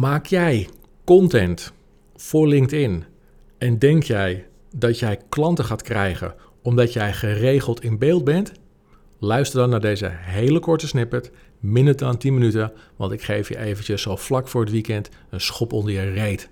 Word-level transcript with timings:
Maak 0.00 0.26
jij 0.26 0.68
content 1.04 1.72
voor 2.16 2.48
LinkedIn 2.48 3.04
en 3.58 3.78
denk 3.78 4.02
jij 4.02 4.46
dat 4.76 4.98
jij 4.98 5.18
klanten 5.28 5.64
gaat 5.64 5.82
krijgen 5.82 6.34
omdat 6.62 6.92
jij 6.92 7.12
geregeld 7.12 7.82
in 7.82 7.98
beeld 7.98 8.24
bent? 8.24 8.52
Luister 9.18 9.60
dan 9.60 9.70
naar 9.70 9.80
deze 9.80 10.10
hele 10.12 10.58
korte 10.58 10.86
snippet, 10.86 11.30
minder 11.58 11.96
dan 11.96 12.16
10 12.16 12.34
minuten, 12.34 12.72
want 12.96 13.12
ik 13.12 13.22
geef 13.22 13.48
je 13.48 13.58
eventjes 13.58 14.02
zo 14.02 14.16
vlak 14.16 14.48
voor 14.48 14.60
het 14.60 14.70
weekend 14.70 15.08
een 15.30 15.40
schop 15.40 15.72
onder 15.72 15.92
je 15.92 16.12
reet. 16.12 16.48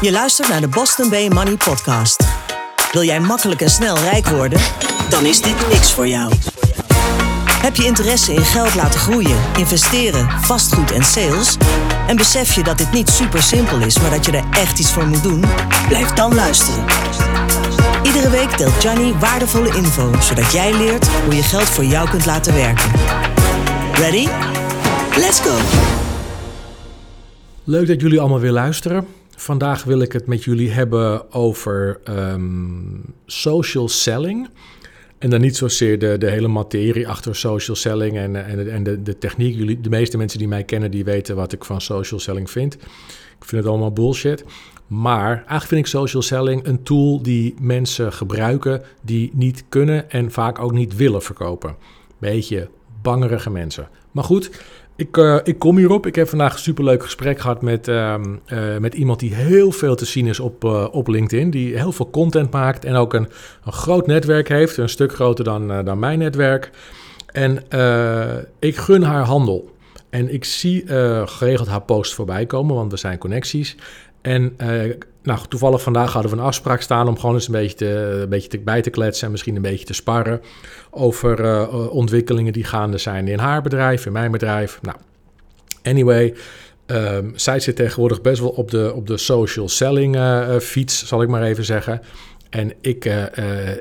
Je 0.00 0.10
luistert 0.10 0.48
naar 0.48 0.60
de 0.60 0.68
Boston 0.68 1.10
Bay 1.10 1.28
Money 1.28 1.56
Podcast. 1.56 2.24
Wil 2.92 3.02
jij 3.02 3.20
makkelijk 3.20 3.60
en 3.60 3.70
snel 3.70 3.98
rijk 3.98 4.26
worden? 4.26 4.60
Dan 5.10 5.26
is 5.26 5.42
dit 5.42 5.68
niks 5.68 5.92
voor 5.92 6.08
jou. 6.08 6.32
Heb 7.62 7.76
je 7.76 7.84
interesse 7.84 8.34
in 8.34 8.44
geld 8.44 8.74
laten 8.74 9.00
groeien, 9.00 9.36
investeren, 9.58 10.30
vastgoed 10.30 10.92
en 10.92 11.02
sales? 11.02 11.56
En 12.06 12.16
besef 12.16 12.54
je 12.54 12.62
dat 12.62 12.78
dit 12.78 12.92
niet 12.92 13.08
super 13.08 13.42
simpel 13.42 13.80
is, 13.80 14.00
maar 14.00 14.10
dat 14.10 14.26
je 14.26 14.32
er 14.32 14.44
echt 14.50 14.78
iets 14.78 14.92
voor 14.92 15.06
moet 15.06 15.22
doen? 15.22 15.44
Blijf 15.88 16.10
dan 16.10 16.34
luisteren. 16.34 16.84
Iedere 18.02 18.30
week 18.30 18.58
deelt 18.58 18.82
Johnny 18.82 19.12
waardevolle 19.12 19.76
info, 19.76 20.12
zodat 20.20 20.52
jij 20.52 20.76
leert 20.76 21.08
hoe 21.08 21.34
je 21.34 21.42
geld 21.42 21.68
voor 21.68 21.84
jou 21.84 22.08
kunt 22.08 22.26
laten 22.26 22.54
werken. 22.54 22.90
Ready? 23.94 24.26
Let's 25.16 25.40
go! 25.40 25.56
Leuk 27.64 27.86
dat 27.86 28.00
jullie 28.00 28.20
allemaal 28.20 28.40
weer 28.40 28.52
luisteren. 28.52 29.06
Vandaag 29.36 29.84
wil 29.84 30.00
ik 30.00 30.12
het 30.12 30.26
met 30.26 30.44
jullie 30.44 30.70
hebben 30.70 31.32
over 31.32 32.00
ehm, 32.04 32.42
social 33.26 33.88
selling. 33.88 34.48
En 35.22 35.30
dan 35.30 35.40
niet 35.40 35.56
zozeer 35.56 35.98
de, 35.98 36.18
de 36.18 36.30
hele 36.30 36.48
materie 36.48 37.08
achter 37.08 37.36
social 37.36 37.76
selling 37.76 38.16
en, 38.16 38.46
en, 38.46 38.72
en 38.72 38.82
de, 38.82 39.02
de 39.02 39.18
techniek. 39.18 39.56
Jullie, 39.56 39.80
de 39.80 39.88
meeste 39.88 40.16
mensen 40.16 40.38
die 40.38 40.48
mij 40.48 40.64
kennen, 40.64 40.90
die 40.90 41.04
weten 41.04 41.36
wat 41.36 41.52
ik 41.52 41.64
van 41.64 41.80
social 41.80 42.20
selling 42.20 42.50
vind. 42.50 42.74
Ik 42.74 43.44
vind 43.44 43.62
het 43.62 43.70
allemaal 43.70 43.92
bullshit. 43.92 44.44
Maar 44.86 45.34
eigenlijk 45.34 45.64
vind 45.64 45.80
ik 45.80 45.86
social 45.86 46.22
selling 46.22 46.66
een 46.66 46.82
tool 46.82 47.22
die 47.22 47.54
mensen 47.60 48.12
gebruiken 48.12 48.82
die 49.02 49.30
niet 49.34 49.64
kunnen 49.68 50.10
en 50.10 50.30
vaak 50.30 50.58
ook 50.58 50.72
niet 50.72 50.96
willen 50.96 51.22
verkopen. 51.22 51.76
Beetje 52.18 52.68
bangerige 53.02 53.50
mensen. 53.50 53.88
Maar 54.12 54.24
goed, 54.24 54.50
ik, 54.96 55.16
uh, 55.16 55.38
ik 55.44 55.58
kom 55.58 55.76
hierop. 55.76 56.06
Ik 56.06 56.14
heb 56.14 56.28
vandaag 56.28 56.52
een 56.52 56.58
superleuk 56.58 57.02
gesprek 57.02 57.38
gehad 57.38 57.62
met, 57.62 57.88
uh, 57.88 58.14
uh, 58.46 58.76
met 58.78 58.94
iemand 58.94 59.20
die 59.20 59.34
heel 59.34 59.72
veel 59.72 59.94
te 59.94 60.04
zien 60.04 60.26
is 60.26 60.40
op, 60.40 60.64
op 60.92 61.08
LinkedIn. 61.08 61.50
Die 61.50 61.76
heel 61.76 61.92
veel 61.92 62.10
content 62.10 62.50
maakt 62.50 62.84
en 62.84 62.94
ook 62.94 63.14
een, 63.14 63.28
een 63.64 63.72
groot 63.72 64.06
netwerk 64.06 64.48
heeft. 64.48 64.76
Een 64.76 64.88
stuk 64.88 65.12
groter 65.12 65.44
dan, 65.44 65.84
dan 65.84 65.98
mijn 65.98 66.18
netwerk. 66.18 66.70
En 67.26 67.58
ik 68.58 68.76
gun 68.76 69.02
haar 69.02 69.24
handel. 69.24 69.70
En 70.10 70.32
ik 70.32 70.44
zie 70.44 70.84
geregeld 71.26 71.68
haar 71.68 71.82
post 71.82 72.14
voorbij 72.14 72.46
komen, 72.46 72.74
want 72.74 72.92
er 72.92 72.98
zijn 72.98 73.18
connecties. 73.18 73.76
En 74.20 74.56
nou, 75.22 75.40
toevallig 75.48 75.82
vandaag 75.82 76.12
hadden 76.12 76.30
we 76.30 76.36
een 76.36 76.42
afspraak 76.44 76.80
staan 76.80 77.08
om 77.08 77.18
gewoon 77.18 77.34
eens 77.34 77.46
een 77.46 77.52
beetje, 77.52 77.76
te, 77.76 78.18
een 78.22 78.28
beetje 78.28 78.48
te, 78.48 78.58
bij 78.58 78.82
te 78.82 78.90
kletsen 78.90 79.24
en 79.24 79.30
misschien 79.30 79.56
een 79.56 79.62
beetje 79.62 79.86
te 79.86 79.94
sparren 79.94 80.40
over 80.90 81.40
uh, 81.40 81.94
ontwikkelingen 81.94 82.52
die 82.52 82.64
gaande 82.64 82.98
zijn 82.98 83.28
in 83.28 83.38
haar 83.38 83.62
bedrijf, 83.62 84.06
in 84.06 84.12
mijn 84.12 84.30
bedrijf. 84.30 84.78
Nou, 84.82 84.96
anyway, 85.82 86.34
um, 86.86 87.32
zij 87.34 87.60
zit 87.60 87.76
tegenwoordig 87.76 88.20
best 88.20 88.40
wel 88.40 88.50
op 88.50 88.70
de, 88.70 88.92
op 88.94 89.06
de 89.06 89.16
social 89.16 89.68
selling 89.68 90.16
uh, 90.16 90.58
fiets, 90.58 91.06
zal 91.06 91.22
ik 91.22 91.28
maar 91.28 91.42
even 91.42 91.64
zeggen. 91.64 92.00
En 92.50 92.72
ik, 92.80 93.04
uh, 93.04 93.22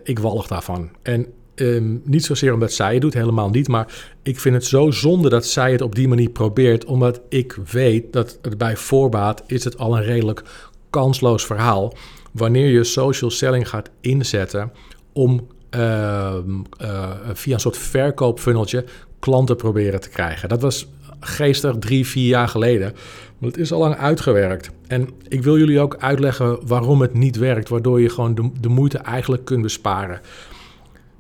ik 0.04 0.20
walg 0.20 0.48
daarvan. 0.48 0.90
En 1.02 1.28
Um, 1.56 2.02
niet 2.06 2.26
zozeer 2.26 2.54
omdat 2.54 2.74
zij 2.74 2.94
het 2.94 3.02
doet, 3.02 3.14
helemaal 3.14 3.50
niet. 3.50 3.68
Maar 3.68 3.88
ik 4.24 4.40
vind 4.40 4.56
het 4.56 4.66
zo 4.66 4.92
zonde 4.92 5.30
dat 5.30 5.46
zij 5.46 5.72
het 5.72 5.82
op 5.82 5.96
die 5.96 6.08
manier 6.08 6.30
probeert. 6.30 6.86
Omdat 6.86 7.22
ik 7.30 7.58
weet 7.72 8.14
dat 8.14 8.40
het 8.42 8.58
bij 8.58 8.76
voorbaat 8.76 9.44
is 9.48 9.64
het 9.64 9.78
al 9.78 9.98
een 9.98 10.04
redelijk 10.04 10.44
kansloos 10.92 11.46
verhaal 11.46 11.94
wanneer 12.32 12.68
je 12.68 12.84
social 12.84 13.30
selling 13.30 13.70
gaat 13.70 13.90
inzetten 14.02 14.72
om 15.14 15.48
uh, 15.76 16.34
uh, 16.82 17.10
via 17.34 17.54
een 17.54 17.60
soort 17.60 17.78
verkoopfunneltje 17.78 18.86
klanten 19.20 19.56
proberen 19.56 20.02
te 20.02 20.10
krijgen. 20.10 20.50
Dat 20.50 20.62
was 20.62 20.88
geestig 21.20 21.76
drie, 21.80 22.08
vier 22.08 22.28
jaar 22.28 22.48
geleden. 22.48 22.94
Maar 23.38 23.50
het 23.50 23.60
is 23.60 23.72
al 23.72 23.80
lang 23.80 23.96
uitgewerkt. 23.96 24.70
En 24.88 25.10
ik 25.28 25.44
wil 25.44 25.58
jullie 25.58 25.80
ook 25.80 25.98
uitleggen 25.98 26.68
waarom 26.68 27.02
het 27.02 27.14
niet 27.14 27.38
werkt, 27.38 27.70
waardoor 27.70 28.02
je 28.02 28.10
gewoon 28.10 28.36
de, 28.36 28.50
de 28.60 28.68
moeite 28.70 28.98
eigenlijk 28.98 29.46
kunt 29.46 29.62
besparen. 29.62 30.22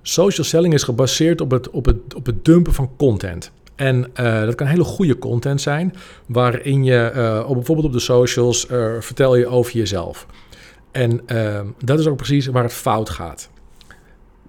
Social 0.02 0.46
selling 0.46 0.74
is 0.74 0.84
gebaseerd 0.84 1.42
op 1.42 1.52
het, 1.52 1.70
op 1.70 1.86
het, 1.86 2.16
op 2.16 2.26
het 2.26 2.46
dumpen 2.46 2.74
van 2.74 2.90
content. 2.98 3.52
En 3.82 4.12
uh, 4.20 4.42
dat 4.42 4.56
kan 4.56 4.68
hele 4.68 4.84
goede 4.84 5.18
content 5.18 5.62
zijn, 5.62 5.94
waarin 6.26 6.84
je 6.84 7.12
uh, 7.16 7.50
op, 7.50 7.56
bijvoorbeeld 7.56 7.88
op 7.88 7.94
de 7.94 8.00
socials 8.00 8.70
uh, 8.70 8.92
vertel 9.00 9.36
je 9.36 9.48
over 9.48 9.74
jezelf. 9.74 10.26
En 10.92 11.22
dat 11.84 12.00
is 12.00 12.08
ook 12.08 12.18
precies 12.18 12.46
waar 12.46 12.64
het 12.64 12.74
fout 12.74 13.10
gaat. 13.10 13.50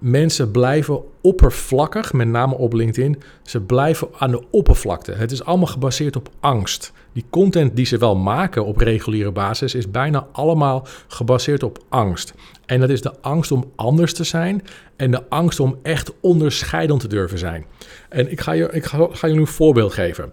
Mensen 0.03 0.51
blijven 0.51 1.01
oppervlakkig, 1.21 2.13
met 2.13 2.27
name 2.27 2.55
op 2.55 2.73
LinkedIn. 2.73 3.21
Ze 3.43 3.61
blijven 3.61 4.07
aan 4.17 4.31
de 4.31 4.43
oppervlakte. 4.51 5.11
Het 5.11 5.31
is 5.31 5.43
allemaal 5.43 5.67
gebaseerd 5.67 6.15
op 6.15 6.29
angst. 6.39 6.91
Die 7.13 7.25
content 7.29 7.75
die 7.75 7.85
ze 7.85 7.97
wel 7.97 8.15
maken 8.15 8.65
op 8.65 8.77
reguliere 8.77 9.31
basis 9.31 9.75
is 9.75 9.91
bijna 9.91 10.27
allemaal 10.31 10.87
gebaseerd 11.07 11.63
op 11.63 11.83
angst. 11.89 12.33
En 12.65 12.79
dat 12.79 12.89
is 12.89 13.01
de 13.01 13.21
angst 13.21 13.51
om 13.51 13.71
anders 13.75 14.13
te 14.13 14.23
zijn 14.23 14.63
en 14.95 15.11
de 15.11 15.29
angst 15.29 15.59
om 15.59 15.79
echt 15.81 16.11
onderscheidend 16.21 16.99
te 16.99 17.07
durven 17.07 17.37
zijn. 17.37 17.65
En 18.09 18.31
ik 18.31 18.41
ga 18.41 18.51
je, 18.51 18.69
ik 18.71 18.85
ga, 18.85 19.07
ga 19.11 19.27
nu 19.27 19.39
een 19.39 19.47
voorbeeld 19.47 19.93
geven. 19.93 20.31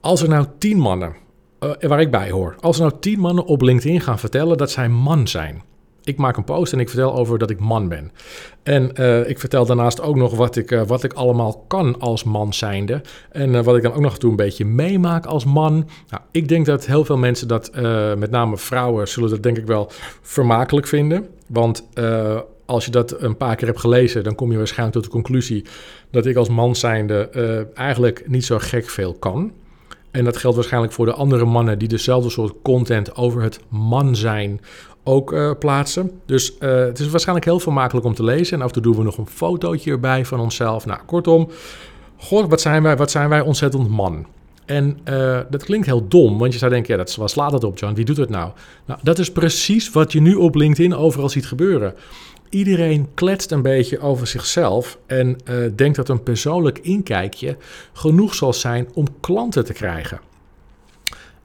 Als 0.00 0.22
er 0.22 0.28
nou 0.28 0.46
tien 0.58 0.78
mannen, 0.78 1.16
uh, 1.60 1.70
waar 1.80 2.00
ik 2.00 2.10
bij 2.10 2.30
hoor, 2.30 2.56
als 2.60 2.76
er 2.78 2.86
nou 2.86 3.00
tien 3.00 3.20
mannen 3.20 3.44
op 3.44 3.62
LinkedIn 3.62 4.00
gaan 4.00 4.18
vertellen 4.18 4.56
dat 4.56 4.70
zij 4.70 4.88
man 4.88 5.28
zijn 5.28 5.62
ik 6.04 6.16
maak 6.16 6.36
een 6.36 6.44
post 6.44 6.72
en 6.72 6.80
ik 6.80 6.88
vertel 6.88 7.14
over 7.14 7.38
dat 7.38 7.50
ik 7.50 7.60
man 7.60 7.88
ben. 7.88 8.12
En 8.62 8.90
uh, 9.00 9.28
ik 9.28 9.38
vertel 9.38 9.66
daarnaast 9.66 10.00
ook 10.00 10.16
nog 10.16 10.34
wat 10.34 10.56
ik, 10.56 10.70
uh, 10.70 10.82
wat 10.82 11.04
ik 11.04 11.12
allemaal 11.12 11.64
kan 11.68 12.00
als 12.00 12.24
man 12.24 12.54
zijnde. 12.54 13.00
En 13.30 13.54
uh, 13.54 13.62
wat 13.62 13.76
ik 13.76 13.82
dan 13.82 13.92
ook 13.92 14.00
nog 14.00 14.18
toe 14.18 14.30
een 14.30 14.36
beetje 14.36 14.64
meemaak 14.64 15.26
als 15.26 15.44
man. 15.44 15.88
Nou, 16.08 16.22
ik 16.30 16.48
denk 16.48 16.66
dat 16.66 16.86
heel 16.86 17.04
veel 17.04 17.16
mensen 17.16 17.48
dat, 17.48 17.70
met 18.18 18.30
name 18.30 18.56
vrouwen, 18.56 19.08
zullen 19.08 19.30
dat 19.30 19.42
denk 19.42 19.58
ik 19.58 19.66
wel 19.66 19.90
vermakelijk 20.22 20.86
vinden. 20.86 21.26
Want 21.46 21.88
als 22.66 22.84
je 22.84 22.90
dat 22.90 23.22
een 23.22 23.36
paar 23.36 23.56
keer 23.56 23.66
hebt 23.66 23.80
gelezen, 23.80 24.24
dan 24.24 24.34
kom 24.34 24.50
je 24.50 24.56
waarschijnlijk 24.56 24.96
tot 24.96 25.04
de 25.04 25.10
conclusie 25.10 25.64
dat 26.10 26.26
ik 26.26 26.36
als 26.36 26.48
man 26.48 26.76
zijnde 26.76 27.28
eigenlijk 27.74 28.28
niet 28.28 28.44
zo 28.44 28.58
gek 28.58 28.88
veel 28.88 29.14
kan. 29.14 29.52
En 30.10 30.24
dat 30.24 30.36
geldt 30.36 30.56
waarschijnlijk 30.56 30.92
voor 30.92 31.06
de 31.06 31.12
andere 31.12 31.44
mannen 31.44 31.78
die 31.78 31.88
dezelfde 31.88 32.30
soort 32.30 32.52
content 32.62 33.16
over 33.16 33.42
het 33.42 33.60
man 33.68 34.16
zijn 34.16 34.60
ook 35.04 35.32
uh, 35.32 35.50
plaatsen. 35.58 36.10
Dus 36.26 36.52
uh, 36.60 36.74
het 36.76 36.98
is 36.98 37.08
waarschijnlijk 37.08 37.46
heel 37.46 37.60
vermakelijk 37.60 38.06
om 38.06 38.14
te 38.14 38.24
lezen. 38.24 38.56
En 38.56 38.60
af 38.60 38.66
en 38.66 38.72
toe 38.72 38.82
doen 38.82 38.96
we 38.96 39.02
nog 39.02 39.18
een 39.18 39.26
fotootje 39.26 39.90
erbij 39.90 40.24
van 40.24 40.40
onszelf. 40.40 40.86
Nou, 40.86 41.00
kortom, 41.06 41.50
god, 42.16 42.48
wat 42.48 42.60
zijn 42.60 42.82
wij, 42.82 42.96
wat 42.96 43.10
zijn 43.10 43.28
wij 43.28 43.40
ontzettend 43.40 43.88
man. 43.88 44.26
En 44.64 44.98
uh, 45.08 45.38
dat 45.50 45.64
klinkt 45.64 45.86
heel 45.86 46.08
dom, 46.08 46.38
want 46.38 46.52
je 46.52 46.58
zou 46.58 46.70
denken, 46.70 46.92
ja, 46.96 47.04
dat, 47.04 47.16
wat 47.16 47.30
slaat 47.30 47.50
dat 47.50 47.64
op, 47.64 47.78
John? 47.78 47.94
Wie 47.94 48.04
doet 48.04 48.16
het 48.16 48.28
nou? 48.28 48.50
Nou, 48.84 49.00
dat 49.02 49.18
is 49.18 49.32
precies 49.32 49.90
wat 49.90 50.12
je 50.12 50.20
nu 50.20 50.34
op 50.34 50.54
LinkedIn 50.54 50.94
overal 50.94 51.28
ziet 51.28 51.46
gebeuren. 51.46 51.94
Iedereen 52.50 53.08
kletst 53.14 53.50
een 53.50 53.62
beetje 53.62 54.00
over 54.00 54.26
zichzelf 54.26 54.98
en 55.06 55.36
uh, 55.44 55.70
denkt 55.76 55.96
dat 55.96 56.08
een 56.08 56.22
persoonlijk 56.22 56.78
inkijkje 56.78 57.56
genoeg 57.92 58.34
zal 58.34 58.52
zijn 58.52 58.88
om 58.94 59.06
klanten 59.20 59.64
te 59.64 59.72
krijgen. 59.72 60.20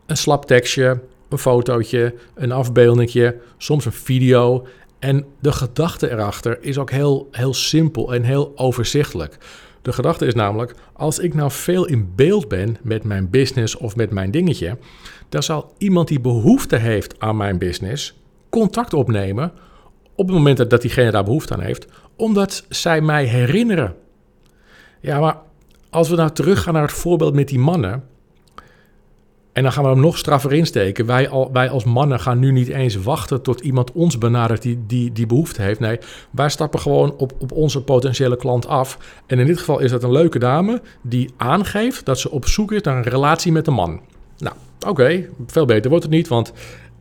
Een 0.06 0.18
slap 0.18 0.46
tekstje, 0.46 1.02
een 1.30 1.38
fotootje, 1.38 2.16
een 2.34 2.52
afbeeldingje, 2.52 3.38
soms 3.58 3.86
een 3.86 3.92
video. 3.92 4.68
En 5.00 5.26
de 5.40 5.52
gedachte 5.52 6.12
erachter 6.12 6.58
is 6.62 6.78
ook 6.78 6.92
heel, 6.92 7.28
heel 7.32 7.54
simpel 7.54 8.14
en 8.14 8.24
heel 8.24 8.52
overzichtelijk. 8.56 9.38
De 9.82 9.94
gedachte 9.94 10.26
is 10.26 10.34
namelijk, 10.34 10.76
als 10.94 11.20
ik 11.20 11.34
nou 11.34 11.52
veel 11.52 11.86
in 11.86 12.12
beeld 12.16 12.48
ben 12.48 12.78
met 12.82 13.04
mijn 13.04 13.30
business 13.30 13.78
of 13.78 13.96
met 13.96 14.12
mijn 14.12 14.32
dingetje, 14.32 14.78
dan 15.30 15.44
zal 15.44 15.74
iemand 15.78 16.08
die 16.08 16.20
behoefte 16.20 16.76
heeft 16.76 17.20
aan 17.20 17.38
mijn 17.38 17.58
business 17.58 18.20
contact 18.50 18.94
opnemen 18.94 19.52
op 20.16 20.28
het 20.28 20.36
moment 20.36 20.70
dat 20.70 20.82
diegene 20.82 21.12
daar 21.12 21.24
behoefte 21.24 21.54
aan 21.54 21.62
heeft, 21.62 21.88
omdat 22.16 22.66
zij 22.70 23.02
mij 23.02 23.26
herinneren. 23.26 23.96
Ja, 25.00 25.20
maar 25.20 25.38
als 25.90 26.10
we 26.10 26.16
nou 26.16 26.32
teruggaan 26.32 26.74
naar 26.74 26.82
het 26.82 26.92
voorbeeld 26.92 27.34
met 27.34 27.48
die 27.48 27.60
mannen, 27.60 28.04
en 29.56 29.64
dan 29.64 29.72
gaan 29.72 29.84
we 29.84 29.90
hem 29.90 30.00
nog 30.00 30.18
straffer 30.18 30.54
insteken. 30.54 31.06
Wij, 31.06 31.30
al, 31.30 31.50
wij 31.52 31.70
als 31.70 31.84
mannen 31.84 32.20
gaan 32.20 32.40
nu 32.40 32.52
niet 32.52 32.68
eens 32.68 32.96
wachten 32.96 33.42
tot 33.42 33.60
iemand 33.60 33.92
ons 33.92 34.18
benadert 34.18 34.62
die, 34.62 34.84
die, 34.88 35.12
die 35.12 35.26
behoefte 35.26 35.62
heeft. 35.62 35.80
Nee, 35.80 36.00
wij 36.32 36.50
stappen 36.50 36.80
gewoon 36.80 37.16
op, 37.18 37.34
op 37.38 37.52
onze 37.52 37.84
potentiële 37.84 38.36
klant 38.36 38.68
af. 38.68 38.98
En 39.26 39.40
in 39.40 39.46
dit 39.46 39.58
geval 39.58 39.80
is 39.80 39.92
dat 39.92 40.04
een 40.04 40.12
leuke 40.12 40.40
dame 40.40 40.82
die 41.02 41.34
aangeeft 41.38 42.06
dat 42.06 42.20
ze 42.20 42.32
op 42.32 42.48
zoek 42.48 42.72
is 42.72 42.82
naar 42.82 42.98
een 42.98 43.04
relatie 43.04 43.52
met 43.52 43.68
een 43.68 43.74
man. 43.74 44.00
Nou, 44.38 44.56
oké, 44.88 45.26
veel 45.48 45.66
beter 45.66 45.90
wordt 45.90 46.06
het 46.06 46.14
niet, 46.14 46.28
want 46.28 46.54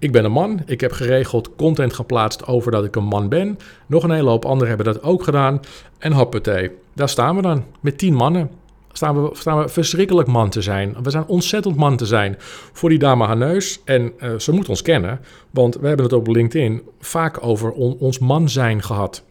ik 0.04 0.12
ben 0.12 0.24
een 0.24 0.32
man. 0.32 0.62
Ik 0.66 0.80
heb 0.80 0.92
geregeld 0.92 1.50
content 1.56 1.92
geplaatst 1.92 2.46
over 2.46 2.72
dat 2.72 2.84
ik 2.84 2.96
een 2.96 3.04
man 3.04 3.28
ben. 3.28 3.58
Nog 3.86 4.02
een 4.02 4.10
hele 4.10 4.28
hoop 4.28 4.44
anderen 4.44 4.68
hebben 4.68 4.94
dat 4.94 5.02
ook 5.02 5.22
gedaan. 5.22 5.60
En 5.98 6.12
hoppatee, 6.12 6.70
daar 6.92 7.08
staan 7.08 7.36
we 7.36 7.42
dan 7.42 7.64
met 7.80 7.98
tien 7.98 8.14
mannen 8.14 8.50
staan 8.92 9.22
we, 9.22 9.30
staan 9.32 9.58
we 9.58 9.68
verschrikkelijk 9.68 10.28
man 10.28 10.50
te 10.50 10.62
zijn. 10.62 10.96
We 11.02 11.10
zijn 11.10 11.26
ontzettend 11.26 11.76
man 11.76 11.96
te 11.96 12.06
zijn 12.06 12.36
voor 12.72 12.88
die 12.88 12.98
dame 12.98 13.24
haar 13.24 13.36
neus. 13.36 13.80
En 13.84 14.12
uh, 14.18 14.38
ze 14.38 14.52
moet 14.52 14.68
ons 14.68 14.82
kennen, 14.82 15.20
want 15.50 15.74
we 15.74 15.86
hebben 15.86 16.04
het 16.04 16.14
op 16.14 16.26
LinkedIn 16.26 16.82
vaak 17.00 17.44
over 17.46 17.70
on, 17.70 17.96
ons 17.98 18.18
man 18.18 18.48
zijn 18.48 18.82
gehad. 18.82 19.24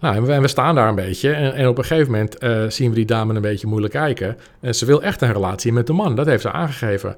Nou, 0.00 0.30
en 0.30 0.42
we, 0.42 0.48
staan 0.48 0.74
daar 0.74 0.88
een 0.88 0.94
beetje 0.94 1.32
en, 1.32 1.68
op 1.68 1.78
een 1.78 1.84
gegeven 1.84 2.12
moment 2.12 2.42
uh, 2.42 2.64
zien 2.68 2.88
we 2.88 2.94
die 2.94 3.04
dame 3.04 3.34
een 3.34 3.40
beetje 3.40 3.66
moeilijk 3.66 3.92
kijken. 3.92 4.36
En 4.60 4.74
ze 4.74 4.86
wil 4.86 5.02
echt 5.02 5.22
een 5.22 5.32
relatie 5.32 5.72
met 5.72 5.86
de 5.86 5.92
man, 5.92 6.14
dat 6.14 6.26
heeft 6.26 6.42
ze 6.42 6.52
aangegeven. 6.52 7.16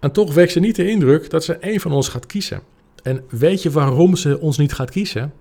En 0.00 0.12
toch 0.12 0.34
wekt 0.34 0.52
ze 0.52 0.60
niet 0.60 0.76
de 0.76 0.88
indruk 0.90 1.30
dat 1.30 1.44
ze 1.44 1.56
een 1.60 1.80
van 1.80 1.92
ons 1.92 2.08
gaat 2.08 2.26
kiezen. 2.26 2.60
En 3.02 3.24
weet 3.28 3.62
je 3.62 3.70
waarom 3.70 4.16
ze 4.16 4.40
ons 4.40 4.58
niet 4.58 4.72
gaat 4.72 4.90
kiezen? 4.90 5.32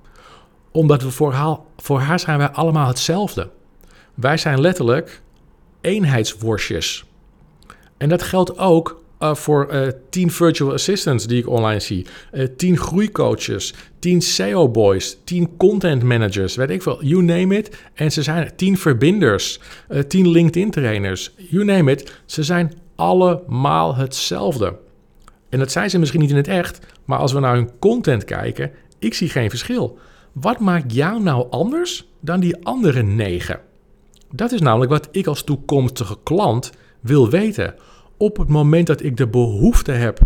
Omdat 0.72 1.02
we 1.02 1.12
voor 1.12 1.34
haar, 1.34 1.58
voor 1.78 2.00
haar 2.00 2.20
zijn 2.20 2.38
wij 2.38 2.50
allemaal 2.50 2.88
hetzelfde. 2.88 3.50
Wij 4.14 4.38
zijn 4.38 4.62
letterlijk 4.62 5.22
eenheidsworstjes. 5.82 7.06
En 7.98 8.10
dat 8.10 8.22
geldt 8.24 8.58
ook 8.58 9.02
uh, 9.20 9.36
voor 9.36 9.74
uh, 9.74 9.88
tien 10.10 10.32
virtual 10.32 10.74
assistants 10.74 11.28
die 11.28 11.40
ik 11.40 11.50
online 11.50 11.80
zie. 11.80 12.06
Uh, 12.34 12.48
tien 12.58 12.78
groeicoaches, 12.78 13.74
tien 14.00 14.22
SEO 14.22 14.70
boys, 14.70 15.18
tien 15.24 15.58
content 15.58 16.04
managers, 16.04 16.56
weet 16.56 16.70
ik 16.70 16.82
veel. 16.82 17.04
You 17.04 17.24
name 17.24 17.58
it. 17.58 17.78
En 17.94 18.12
ze 18.12 18.24
zijn 18.24 18.52
tien 18.56 18.78
verbinders, 18.78 19.60
tien 20.08 20.30
LinkedIn 20.30 20.72
trainers, 20.72 21.32
you 21.50 21.66
name 21.66 21.92
it. 21.92 22.22
Ze 22.26 22.44
zijn 22.44 22.74
allemaal 22.98 23.96
hetzelfde. 23.96 24.78
En 25.50 25.60
dat 25.60 25.72
zijn 25.72 25.90
ze 25.90 26.00
misschien 26.00 26.22
niet 26.22 26.30
in 26.30 26.36
het 26.36 26.48
echt, 26.48 26.80
maar 27.06 27.20
als 27.20 27.34
we 27.34 27.40
naar 27.40 27.56
hun 27.56 27.70
content 27.80 28.26
kijken, 28.26 28.72
ik 29.00 29.14
zie 29.14 29.30
geen 29.30 29.50
verschil. 29.50 29.98
Wat 30.32 30.60
maakt 30.60 30.94
jou 30.94 31.22
nou 31.22 31.48
anders 31.50 32.10
dan 32.20 32.40
die 32.40 32.66
andere 32.66 33.02
negen? 33.02 33.60
Dat 34.32 34.52
is 34.52 34.62
namelijk 34.62 34.92
wat 34.92 35.08
ik 35.12 35.28
als 35.28 35.44
toekomstige 35.44 36.18
klant 36.24 36.72
wil 37.00 37.30
weten. 37.30 37.76
Op 38.18 38.38
het 38.38 38.48
moment 38.48 38.88
dat 38.88 39.04
ik 39.04 39.18
de 39.18 39.28
behoefte 39.28 39.92
heb 39.92 40.20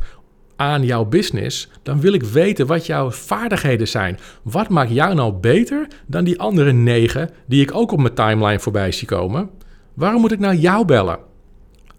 aan 0.56 0.84
jouw 0.84 1.06
business, 1.06 1.70
dan 1.84 2.00
wil 2.00 2.14
ik 2.14 2.24
weten 2.24 2.68
wat 2.68 2.86
jouw 2.86 3.12
vaardigheden 3.12 3.88
zijn. 3.88 4.20
Wat 4.42 4.70
maakt 4.70 4.92
jou 4.92 5.16
nou 5.16 5.34
beter 5.34 5.88
dan 6.08 6.24
die 6.24 6.40
andere 6.40 6.72
negen 6.72 7.30
die 7.46 7.62
ik 7.62 7.76
ook 7.76 7.92
op 7.92 8.00
mijn 8.00 8.14
timeline 8.14 8.60
voorbij 8.60 8.92
zie 8.92 9.08
komen? 9.08 9.50
Waarom 9.94 10.22
moet 10.22 10.32
ik 10.32 10.40
nou 10.40 10.56
jou 10.56 10.86
bellen? 10.86 11.20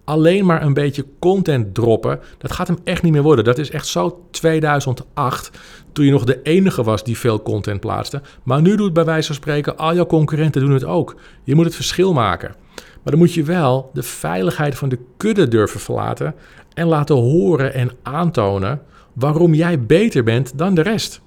Alleen 0.04 0.46
maar 0.46 0.62
een 0.62 0.75
beetje 0.75 1.06
content 1.19 1.75
droppen, 1.75 2.20
dat 2.38 2.52
gaat 2.52 2.66
hem 2.66 2.78
echt 2.84 3.02
niet 3.02 3.12
meer 3.12 3.22
worden. 3.22 3.44
Dat 3.44 3.58
is 3.58 3.70
echt 3.70 3.87
zo 3.87 4.26
2008, 4.31 5.50
toen 5.93 6.04
je 6.04 6.10
nog 6.10 6.25
de 6.25 6.43
enige 6.43 6.82
was 6.82 7.04
die 7.04 7.19
veel 7.19 7.43
content 7.43 7.81
plaatste. 7.81 8.22
Maar 8.43 8.62
nu 8.62 8.76
doet 8.76 8.93
bij 8.93 9.04
wijze 9.04 9.26
van 9.26 9.34
spreken 9.34 9.76
al 9.76 9.94
jouw 9.94 10.06
concurrenten 10.06 10.60
doen 10.60 10.72
het 10.72 10.84
ook. 10.84 11.16
Je 11.44 11.54
moet 11.54 11.64
het 11.64 11.75
verschil 11.75 12.12
maken. 12.12 12.54
Maar 12.75 13.12
dan 13.12 13.19
moet 13.19 13.34
je 13.34 13.43
wel 13.43 13.90
de 13.93 14.02
veiligheid 14.02 14.75
van 14.75 14.88
de 14.88 14.99
kudde 15.16 15.49
durven 15.49 15.81
verlaten 15.81 16.34
en 16.75 16.87
laten 16.87 17.16
horen 17.16 17.75
en 17.75 17.90
aantonen 18.02 18.82
waarom 19.12 19.54
jij 19.54 19.81
beter 19.81 20.25
bent 20.25 20.58
dan 20.58 20.75
de 20.75 20.82
rest. 20.82 21.20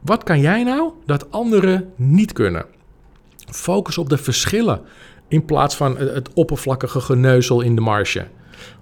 Wat 0.00 0.22
kan 0.22 0.40
jij 0.40 0.62
nou 0.62 0.92
dat 1.06 1.30
anderen 1.30 1.92
niet 1.96 2.32
kunnen? 2.32 2.64
Focus 3.50 3.98
op 3.98 4.08
de 4.08 4.18
verschillen 4.18 4.80
in 5.28 5.44
plaats 5.44 5.76
van 5.76 5.96
het 5.96 6.32
oppervlakkige 6.34 7.00
geneuzel 7.00 7.60
in 7.60 7.74
de 7.74 7.80
marge. 7.80 8.26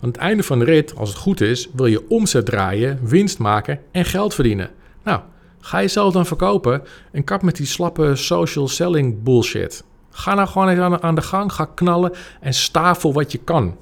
Aan 0.00 0.08
het 0.08 0.16
einde 0.16 0.42
van 0.42 0.58
de 0.58 0.64
rit, 0.64 0.96
als 0.96 1.08
het 1.08 1.18
goed 1.18 1.40
is, 1.40 1.68
wil 1.72 1.86
je 1.86 2.08
omzet 2.08 2.46
draaien, 2.46 2.98
winst 3.02 3.38
maken 3.38 3.80
en 3.90 4.04
geld 4.04 4.34
verdienen. 4.34 4.70
Nou, 5.02 5.20
ga 5.60 5.80
jezelf 5.80 6.12
dan 6.12 6.26
verkopen 6.26 6.82
en 7.12 7.24
kap 7.24 7.42
met 7.42 7.56
die 7.56 7.66
slappe 7.66 8.16
social 8.16 8.68
selling 8.68 9.22
bullshit. 9.22 9.84
Ga 10.10 10.34
nou 10.34 10.48
gewoon 10.48 10.68
even 10.68 11.02
aan 11.02 11.14
de 11.14 11.22
gang, 11.22 11.52
ga 11.52 11.64
knallen 11.64 12.12
en 12.40 12.54
sta 12.54 12.96
wat 13.00 13.32
je 13.32 13.38
kan. 13.38 13.76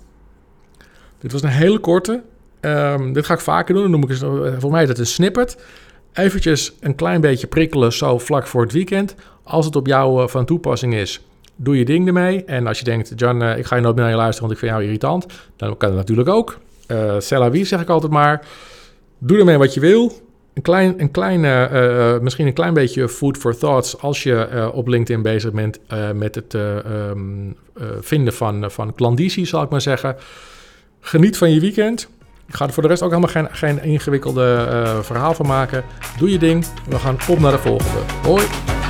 Dit 1.18 1.32
was 1.32 1.42
een 1.42 1.48
hele 1.48 1.78
korte. 1.78 2.22
Um, 2.60 3.12
dit 3.12 3.26
ga 3.26 3.34
ik 3.34 3.40
vaker 3.40 3.74
doen. 3.74 3.82
Dan 3.82 3.90
noem 3.90 4.02
ik 4.02 4.08
eens, 4.08 4.22
eh, 4.22 4.58
voor 4.58 4.70
mij 4.70 4.86
dat 4.86 4.98
een 4.98 5.06
snippet. 5.06 5.64
Eventjes 6.12 6.72
een 6.80 6.94
klein 6.94 7.20
beetje 7.20 7.46
prikkelen 7.46 7.92
zo 7.92 8.18
vlak 8.18 8.46
voor 8.46 8.62
het 8.62 8.72
weekend. 8.72 9.14
Als 9.42 9.64
het 9.64 9.76
op 9.76 9.86
jou 9.86 10.22
uh, 10.22 10.28
van 10.28 10.44
toepassing 10.44 10.94
is, 10.94 11.20
doe 11.62 11.78
je 11.78 11.84
ding 11.84 12.06
ermee. 12.06 12.44
En 12.44 12.66
als 12.66 12.78
je 12.78 12.84
denkt, 12.84 13.12
John, 13.16 13.42
uh, 13.42 13.58
ik 13.58 13.66
ga 13.66 13.76
je 13.76 13.82
nooit 13.82 13.94
meer 13.94 14.04
naar 14.04 14.12
je 14.12 14.20
luisteren, 14.20 14.48
want 14.48 14.52
ik 14.52 14.58
vind 14.58 14.72
jou 14.72 14.84
irritant. 14.84 15.26
Dan 15.56 15.76
kan 15.76 15.88
het 15.88 15.98
natuurlijk 15.98 16.28
ook. 16.28 16.58
Uh, 16.88 17.46
wie 17.50 17.64
zeg 17.64 17.80
ik 17.80 17.88
altijd 17.88 18.12
maar. 18.12 18.46
Doe 19.18 19.38
ermee 19.38 19.58
wat 19.58 19.74
je 19.74 19.80
wil. 19.80 20.12
Een 20.54 20.62
klein, 20.62 21.00
een 21.00 21.10
klein, 21.10 21.44
uh, 21.44 22.18
misschien 22.18 22.46
een 22.46 22.52
klein 22.52 22.74
beetje 22.74 23.08
food 23.08 23.36
for 23.36 23.58
thoughts 23.58 23.98
als 23.98 24.22
je 24.22 24.70
op 24.72 24.88
LinkedIn 24.88 25.22
bezig 25.22 25.52
bent 25.52 25.78
met 26.14 26.34
het 26.34 26.54
um, 26.54 27.56
vinden 28.00 28.32
van, 28.32 28.70
van 28.70 28.94
klandizie, 28.94 29.46
zal 29.46 29.62
ik 29.62 29.70
maar 29.70 29.80
zeggen. 29.80 30.16
Geniet 31.00 31.36
van 31.36 31.52
je 31.52 31.60
weekend. 31.60 32.08
Ik 32.46 32.54
ga 32.54 32.66
er 32.66 32.72
voor 32.72 32.82
de 32.82 32.88
rest 32.88 33.02
ook 33.02 33.10
helemaal 33.10 33.30
geen, 33.30 33.48
geen 33.50 33.82
ingewikkelde 33.82 34.68
verhaal 35.02 35.34
van 35.34 35.46
maken. 35.46 35.84
Doe 36.18 36.30
je 36.30 36.38
ding. 36.38 36.66
We 36.88 36.98
gaan 36.98 37.16
op 37.28 37.38
naar 37.38 37.52
de 37.52 37.58
volgende. 37.58 37.98
Hoi! 38.22 38.81